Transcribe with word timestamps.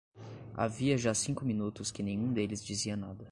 Havia 0.55 0.97
já 0.97 1.13
cinco 1.13 1.45
minutos 1.45 1.91
que 1.91 2.01
nenhum 2.01 2.33
deles 2.33 2.65
dizia 2.65 2.97
nada. 2.97 3.19